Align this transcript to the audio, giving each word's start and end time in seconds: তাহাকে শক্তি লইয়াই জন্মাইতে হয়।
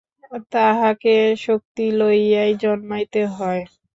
তাহাকে 0.51 1.15
শক্তি 1.39 1.85
লইয়াই 1.99 2.51
জন্মাইতে 2.63 3.21
হয়। 3.35 3.61